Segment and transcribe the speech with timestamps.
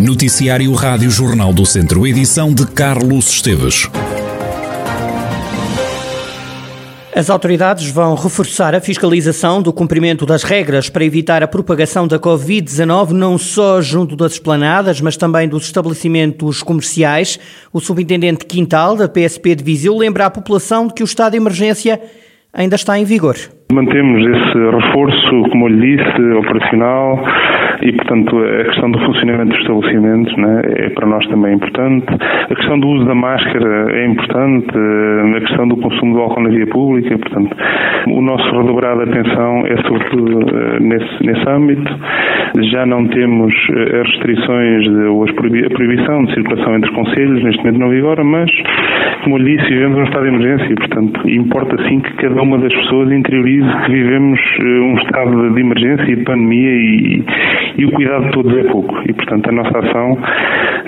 [0.00, 3.86] Noticiário Rádio Jornal do Centro, edição de Carlos Esteves.
[7.14, 12.18] As autoridades vão reforçar a fiscalização do cumprimento das regras para evitar a propagação da
[12.18, 17.38] Covid-19, não só junto das esplanadas, mas também dos estabelecimentos comerciais.
[17.70, 21.36] O subintendente Quintal, da PSP de Viseu, lembra à população de que o estado de
[21.36, 22.00] emergência
[22.54, 23.36] ainda está em vigor.
[23.70, 27.22] Mantemos esse reforço, como eu lhe disse, operacional
[27.82, 32.06] e, portanto, a questão do funcionamento dos estabelecimentos né, é para nós também importante.
[32.50, 36.42] A questão do uso da máscara é importante, eh, a questão do consumo do álcool
[36.42, 37.56] na via pública, portanto,
[38.08, 41.96] o nosso redobrado atenção é sobretudo eh, nesse, nesse âmbito.
[42.70, 47.64] Já não temos eh, as restrições de, ou a proibição de circulação entre conselhos, neste
[47.64, 48.50] momento não vigora, mas,
[49.24, 52.58] como eu disse, vivemos um estado de emergência e, portanto, importa sim que cada uma
[52.58, 57.24] das pessoas interiorize que vivemos um estado de emergência e de pandemia e,
[57.76, 58.94] e o cuidado de todos é pouco.
[59.08, 60.18] E, portanto, a nossa ação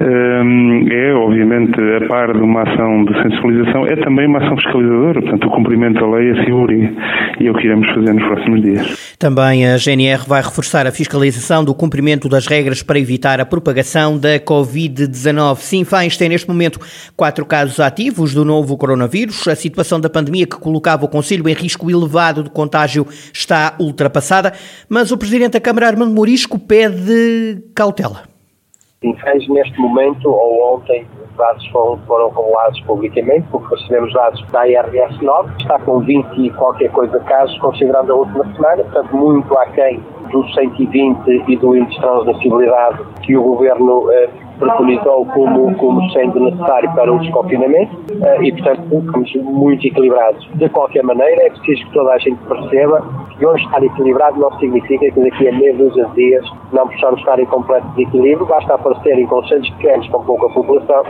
[0.03, 5.21] é, obviamente, a par de uma ação de sensibilização, é também uma ação fiscalizadora.
[5.23, 9.17] Portanto, o cumprimento da lei assegura e é o que iremos fazer nos próximos dias.
[9.19, 14.19] Também a GNR vai reforçar a fiscalização do cumprimento das regras para evitar a propagação
[14.19, 15.57] da Covid-19.
[15.59, 16.81] Sinfãs tem neste momento
[17.17, 19.47] quatro casos ativos do novo coronavírus.
[19.47, 24.53] A situação da pandemia que colocava o Conselho em risco elevado de contágio está ultrapassada,
[24.89, 28.32] mas o Presidente da Câmara, Armando Morisco, pede cautela.
[29.03, 34.67] Sinfãs, neste momento, ou ontem, os dados foram, foram revelados publicamente, porque recebemos dados da
[34.67, 39.59] IRS 9, está com 20 e qualquer coisa casos, considerando a última semana, portanto, muito
[39.59, 40.01] aquém
[40.31, 44.31] dos 120 e do índice de transmissibilidade que o Governo eh,
[44.63, 50.49] preconizou como, como sendo necessário para o desconfinamento uh, e, portanto, estamos muito equilibrados.
[50.55, 53.03] De qualquer maneira, é preciso que toda a gente perceba
[53.39, 57.39] que hoje estar equilibrado não significa que daqui a meio dos dias não possamos estar
[57.39, 61.03] em completo desequilíbrio, basta aparecerem conselhos pequenos com pouca população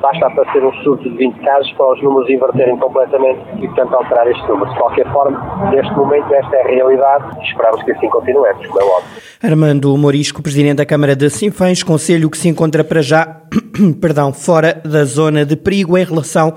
[0.00, 4.30] basta aparecer um surto de 20 casos para os números inverterem completamente e, portanto, alterar
[4.30, 4.70] este número.
[4.70, 8.80] De qualquer forma, neste momento, esta é a realidade e esperamos que assim continuemos, como
[8.80, 9.22] é óbvio.
[9.42, 13.42] Armando Morisco, Presidente da Câmara de Sinfãs, Conselho que se encontra para já
[14.00, 16.54] perdão, fora da zona de perigo em relação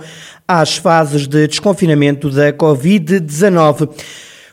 [0.47, 3.89] às fases de desconfinamento da Covid-19.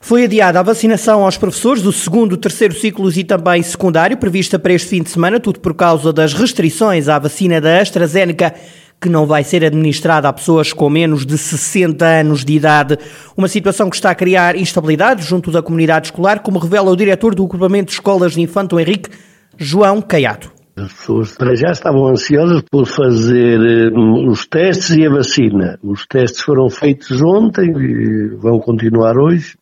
[0.00, 4.72] Foi adiada a vacinação aos professores do segundo, terceiro ciclos e também secundário, prevista para
[4.72, 8.54] este fim de semana, tudo por causa das restrições à vacina da AstraZeneca,
[9.00, 12.98] que não vai ser administrada a pessoas com menos de 60 anos de idade.
[13.36, 17.34] Uma situação que está a criar instabilidade junto da comunidade escolar, como revela o diretor
[17.34, 19.10] do Agrupamento de Escolas de Infanto Henrique,
[19.56, 20.50] João Caiado.
[20.76, 23.58] As pessoas para já estavam ansiosas por fazer
[23.92, 25.76] um, os testes e a vacina.
[25.82, 29.56] Os testes foram feitos ontem e vão continuar hoje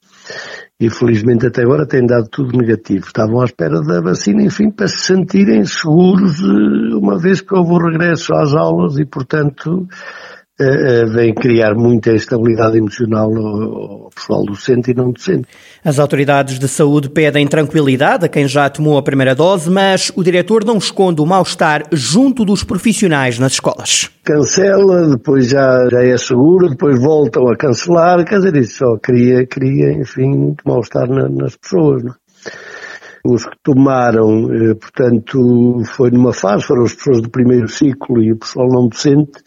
[0.78, 3.06] e felizmente até agora tem dado tudo negativo.
[3.06, 7.72] Estavam à espera da vacina, enfim, para se sentirem seguros, eh, uma vez que houve
[7.72, 9.88] o regresso às aulas e, portanto,
[10.58, 15.46] vem criar muita instabilidade emocional ao pessoal docente e não docente.
[15.84, 20.22] As autoridades de saúde pedem tranquilidade a quem já tomou a primeira dose, mas o
[20.22, 24.10] diretor não esconde o mal-estar junto dos profissionais nas escolas.
[24.24, 29.46] Cancela, depois já, já é seguro, depois voltam a cancelar, quer dizer, isso só cria,
[29.46, 32.02] cria enfim, muito mal-estar na, nas pessoas.
[32.02, 32.12] Não?
[32.12, 32.25] É?
[33.28, 38.32] Os que tomaram, eh, portanto, foi numa fase, foram as pessoas do primeiro ciclo e
[38.32, 39.42] o pessoal não docente.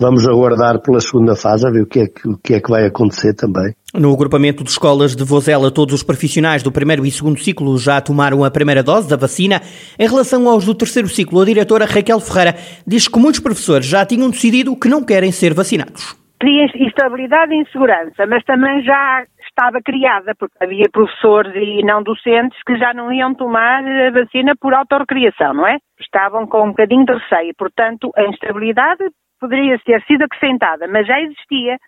[0.00, 2.68] Vamos aguardar pela segunda fase a ver o que é que, o que, é que
[2.68, 3.72] vai acontecer também.
[3.94, 8.00] No agrupamento de escolas de Vozela, todos os profissionais do primeiro e segundo ciclo já
[8.00, 9.60] tomaram a primeira dose da vacina.
[9.98, 14.04] Em relação aos do terceiro ciclo, a diretora Raquel Ferreira diz que muitos professores já
[14.04, 16.16] tinham decidido que não querem ser vacinados.
[16.40, 22.58] Cria instabilidade e insegurança, mas também já estava criada, porque havia professores e não docentes
[22.66, 25.78] que já não iam tomar a vacina por autorrecriação, não é?
[26.00, 27.52] Estavam com um bocadinho de receio.
[27.58, 29.04] Portanto, a instabilidade
[29.40, 31.78] poderia ter sido acrescentada, mas já existia,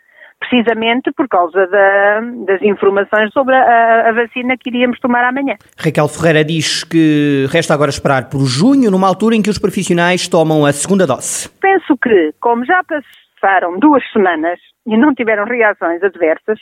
[0.41, 5.57] precisamente por causa da, das informações sobre a, a, vacina que iríamos tomar amanhã.
[5.79, 10.29] Raquel Ferreira diz que resta agora esperar por junho, numa altura em que os profissionais
[10.29, 11.49] tomam a segunda dose.
[11.61, 16.59] Penso que, como já passaram duas semanas e não tiveram reações adversas,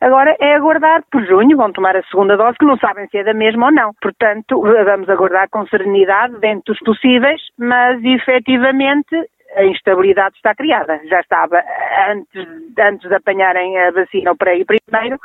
[0.00, 3.24] Agora é aguardar por junho, vão tomar a segunda dose, que não sabem se é
[3.24, 3.92] da mesma ou não.
[4.00, 9.16] Portanto, vamos aguardar com serenidade, dentro dos possíveis, mas efetivamente
[9.56, 11.00] a instabilidade está criada.
[11.08, 11.62] Já estava
[12.10, 12.46] antes,
[12.78, 15.18] antes de apanharem a vacina o pré primeiro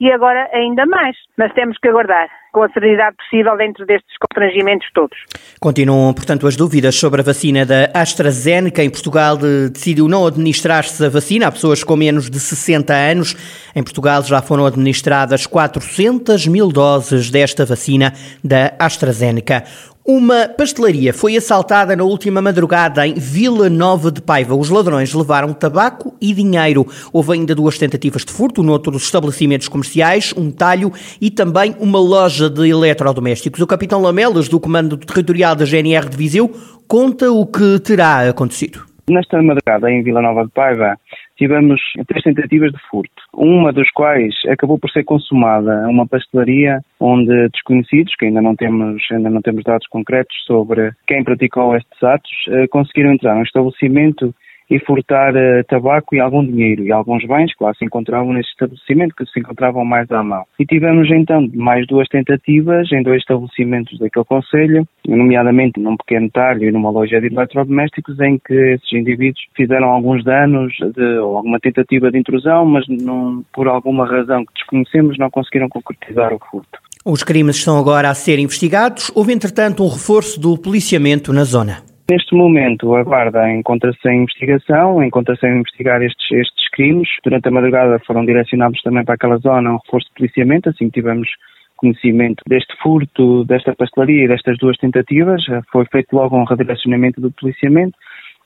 [0.00, 1.16] e agora ainda mais.
[1.36, 2.28] Mas temos que aguardar.
[2.52, 5.16] com a serenidade possível dentro destes constrangimentos todos.
[5.60, 8.82] Continuam, portanto, as dúvidas sobre a vacina da AstraZeneca.
[8.82, 13.36] Em Portugal decidiu não administrar-se a vacina a pessoas com menos de 60 anos.
[13.74, 18.12] Em Portugal já foram administradas 400 mil doses desta vacina
[18.42, 19.62] da AstraZeneca.
[20.06, 24.54] Uma pastelaria foi assaltada na última madrugada em Vila Nova de Paiva.
[24.54, 26.86] Os ladrões levaram tabaco e dinheiro.
[27.12, 32.48] Houve ainda duas tentativas de furto noutros estabelecimentos comerciais, um talho e também uma loja
[32.48, 33.60] de eletrodomésticos.
[33.60, 36.50] O capitão Lamelas, do Comando Territorial da GNR de Viseu,
[36.88, 38.86] conta o que terá acontecido.
[39.08, 40.96] Nesta madrugada, em Vila Nova de Paiva,
[41.40, 47.48] tivemos três tentativas de furto, uma das quais acabou por ser consumada uma pastelaria onde
[47.48, 52.30] desconhecidos, que ainda não temos, ainda não temos dados concretos sobre quem praticou estes atos,
[52.48, 54.34] eh, conseguiram entrar no estabelecimento
[54.70, 58.50] e furtar uh, tabaco e algum dinheiro e alguns bens que lá se encontravam nesse
[58.50, 60.44] estabelecimento, que se encontravam mais à mão.
[60.58, 66.64] E tivemos então mais duas tentativas em dois estabelecimentos daquele Conselho, nomeadamente num pequeno talho
[66.64, 71.58] e numa loja de eletrodomésticos, em que esses indivíduos fizeram alguns danos de, ou alguma
[71.58, 76.78] tentativa de intrusão, mas não, por alguma razão que desconhecemos não conseguiram concretizar o furto.
[77.04, 79.10] Os crimes estão agora a ser investigados.
[79.14, 81.89] Houve, entretanto, um reforço do policiamento na zona.
[82.10, 87.08] Neste momento, a Guarda encontra-se em investigação, encontra-se a investigar estes, estes crimes.
[87.22, 91.00] Durante a madrugada foram direcionados também para aquela zona um reforço de policiamento, assim que
[91.00, 91.28] tivemos
[91.76, 95.40] conhecimento deste furto, desta pastelaria e destas duas tentativas.
[95.70, 97.96] Foi feito logo um redirecionamento do policiamento.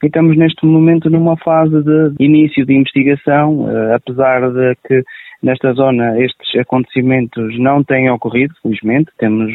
[0.03, 5.03] E estamos neste momento numa fase de início de investigação, eh, apesar de que
[5.43, 9.11] nesta zona estes acontecimentos não têm ocorrido, felizmente.
[9.17, 9.55] Temos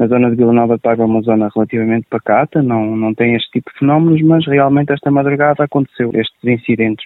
[0.00, 3.34] a zona de Vila Nova de Paiva é uma zona relativamente pacata, não, não tem
[3.34, 7.04] este tipo de fenómenos, mas realmente esta madrugada aconteceu estes incidentes.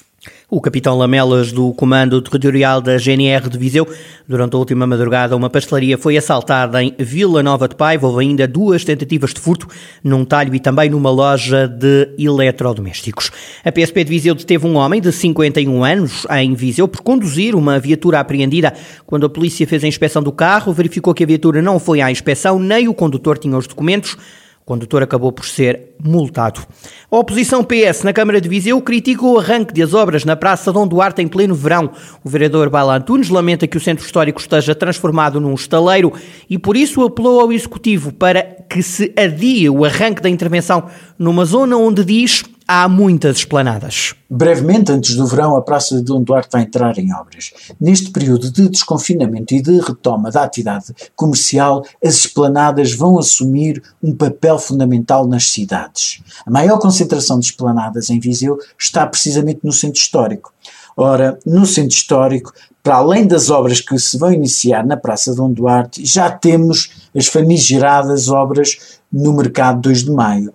[0.49, 3.87] O capitão Lamelas do Comando Territorial da GNR de Viseu,
[4.27, 8.07] durante a última madrugada, uma pastelaria foi assaltada em Vila Nova de Paiva.
[8.07, 9.67] Houve ainda duas tentativas de furto
[10.03, 13.31] num talho e também numa loja de eletrodomésticos.
[13.65, 17.79] A PSP de Viseu deteve um homem de 51 anos em Viseu por conduzir uma
[17.79, 18.73] viatura apreendida.
[19.07, 22.11] Quando a polícia fez a inspeção do carro, verificou que a viatura não foi à
[22.11, 24.17] inspeção, nem o condutor tinha os documentos.
[24.65, 26.63] O condutor acabou por ser multado.
[27.11, 30.89] A oposição PS na Câmara de Viseu critica o arranque das obras na Praça Dom
[30.89, 31.91] Duarte em pleno verão.
[32.25, 36.15] O vereador Baila Antunes lamenta que o centro histórico esteja transformado num estaleiro
[36.49, 40.85] e por isso apelou ao Executivo para que se adie o arranque da intervenção
[41.19, 44.15] numa zona onde diz há muitas esplanadas.
[44.29, 47.53] Brevemente, antes do verão, a Praça de Dom Duarte vai entrar em obras.
[47.81, 54.15] Neste período de desconfinamento e de retoma da atividade comercial, as esplanadas vão assumir um
[54.15, 56.23] papel fundamental nas cidades.
[56.47, 60.53] A maior concentração de esplanadas em Viseu está precisamente no centro histórico.
[60.97, 62.53] Ora, no centro histórico,
[62.83, 67.27] para além das obras que se vão iniciar na Praça Dom Duarte, já temos as
[67.27, 70.53] famigeradas obras no Mercado 2 de Maio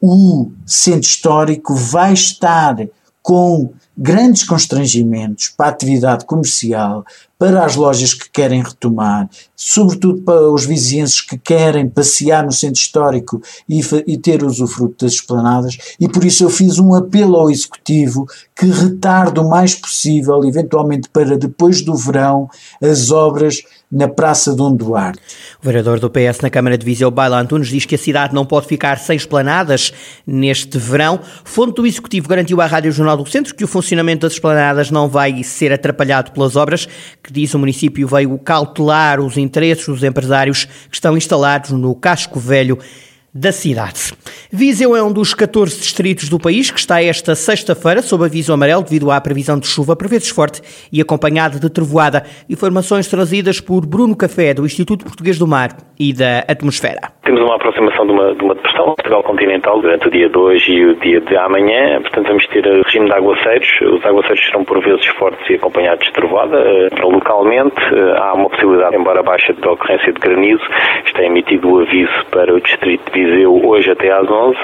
[0.00, 2.76] o centro histórico vai estar
[3.22, 7.04] com grandes constrangimentos para a atividade comercial,
[7.38, 12.80] para as lojas que querem retomar, sobretudo para os vizinhenses que querem passear no centro
[12.80, 17.50] histórico e, e ter usufruto das esplanadas, e por isso eu fiz um apelo ao
[17.50, 18.26] Executivo
[18.56, 22.48] que retarde o mais possível, eventualmente para depois do verão,
[22.82, 25.18] as obras na Praça Dom Duarte.
[25.62, 28.44] O vereador do PS na Câmara de Viseu, Baila Antunes, diz que a cidade não
[28.44, 29.92] pode ficar sem esplanadas
[30.26, 31.18] neste verão.
[31.42, 35.08] Fonte do Executivo garantiu à Rádio Jornal do Centro que o funcionamento das esplanadas não
[35.08, 36.86] vai ser atrapalhado pelas obras,
[37.28, 42.40] que diz o município veio cautelar os interesses dos empresários que estão instalados no casco
[42.40, 42.78] velho
[43.34, 44.12] da cidade.
[44.50, 48.82] Viseu é um dos 14 distritos do país que está esta sexta-feira sob aviso amarelo
[48.82, 50.62] devido à previsão de chuva, por vezes forte
[50.92, 52.24] e acompanhada de trevoada.
[52.48, 57.12] Informações trazidas por Bruno Café, do Instituto Português do Mar e da Atmosfera.
[57.22, 60.72] Temos uma aproximação de uma, de uma depressão Portugal continental durante o dia de hoje
[60.72, 62.00] e o dia de amanhã.
[62.00, 63.68] Portanto, vamos ter regime de aguaceiros.
[63.82, 66.58] Os aguaceiros serão por vezes fortes e acompanhados de trovada.
[66.58, 70.62] Eh, localmente, eh, há uma possibilidade, embora baixa, de ocorrência de granizo.
[71.06, 74.58] Está emitido o aviso para o distrito de Viseu hoje até às 11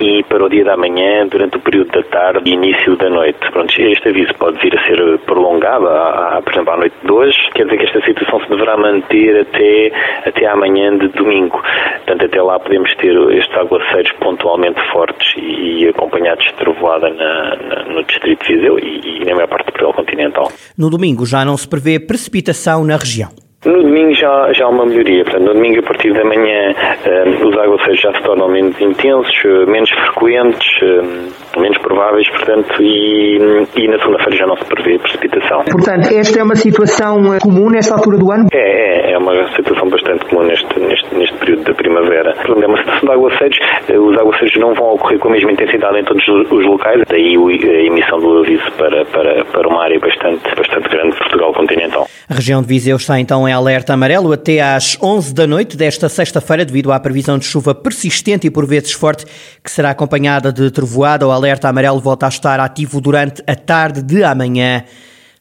[0.00, 3.38] e para o dia da manhã, durante o período da tarde e início da noite.
[3.50, 7.38] Pronto, este aviso pode vir a ser prolongado, a, por exemplo, à noite de hoje.
[7.54, 9.92] Quer dizer que esta situação se deverá manter até,
[10.26, 11.62] até amanhã de domingo.
[12.04, 17.84] Portanto, até lá podemos ter estes aguaceiros pontualmente fortes e, acompanhados de trovoada na, na,
[17.84, 20.52] no distrito de Viseu e, e na maior parte do Portugal continental.
[20.76, 23.43] No domingo já não se prevê precipitação na região.
[23.64, 25.24] No domingo já, já há uma melhoria.
[25.24, 26.74] Portanto, no domingo, a partir da manhã,
[27.42, 29.34] os aguaceiros já se tornam menos intensos,
[29.66, 30.68] menos frequentes,
[31.56, 33.38] menos prováveis, portanto, e,
[33.76, 35.64] e na segunda-feira já não se prevê precipitação.
[35.64, 38.48] Portanto, esta é uma situação comum nesta altura do ano?
[38.52, 42.34] É, é, é uma situação bastante comum neste, neste, neste período da primavera.
[42.34, 43.58] Portanto, é uma situação de aguaceiros.
[43.88, 47.86] Os aguaceiros não vão ocorrer com a mesma intensidade em todos os locais, daí a
[47.86, 52.08] emissão do aviso para, para, para uma área bastante, bastante grande de Portugal continental.
[52.28, 56.08] A região de Viseu está então em alerta amarelo até às 11 da noite desta
[56.08, 59.26] sexta-feira, devido à previsão de chuva persistente e por vezes forte,
[59.62, 61.26] que será acompanhada de trovoada.
[61.26, 64.84] O alerta amarelo volta a estar ativo durante a tarde de amanhã.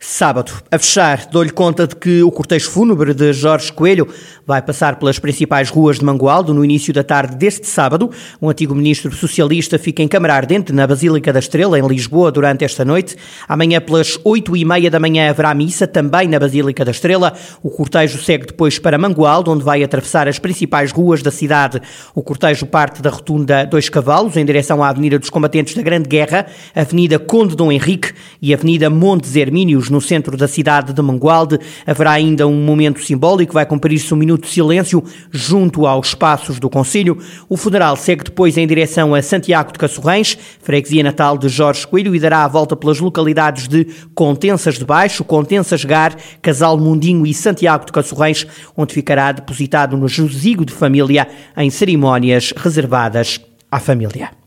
[0.05, 4.05] Sábado, a fechar, dou-lhe conta de que o cortejo fúnebre de Jorge Coelho
[4.45, 8.11] vai passar pelas principais ruas de Mangualdo no início da tarde deste sábado.
[8.41, 12.65] O antigo ministro socialista fica em Câmara Ardente, na Basílica da Estrela, em Lisboa, durante
[12.65, 13.15] esta noite.
[13.47, 17.33] Amanhã, pelas oito e meia da manhã, haverá missa, também na Basílica da Estrela.
[17.63, 21.81] O cortejo segue depois para Mangualdo, onde vai atravessar as principais ruas da cidade.
[22.13, 26.09] O cortejo parte da rotunda Dois Cavalos, em direção à Avenida dos Combatentes da Grande
[26.09, 26.45] Guerra,
[26.75, 31.59] Avenida Conde Dom Henrique e Avenida Montes Hermínios, no centro da cidade de Mangualde.
[31.85, 36.69] Haverá ainda um momento simbólico, vai cumprir-se um minuto de silêncio junto aos passos do
[36.69, 37.17] Conselho.
[37.47, 42.15] O funeral segue depois em direção a Santiago de Cassorrães, freguesia natal de Jorge Coelho,
[42.15, 43.85] e dará a volta pelas localidades de
[44.15, 48.45] Contensas de Baixo, Contensas Gar, Casal Mundinho e Santiago de Cassorrães,
[48.75, 53.39] onde ficará depositado no Josigo de Família em cerimónias reservadas
[53.71, 54.42] à família.